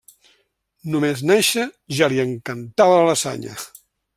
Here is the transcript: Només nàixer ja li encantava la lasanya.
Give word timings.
Només 0.93 1.21
nàixer 1.31 1.65
ja 1.99 2.09
li 2.15 2.19
encantava 2.25 2.99
la 3.03 3.07
lasanya. 3.13 3.55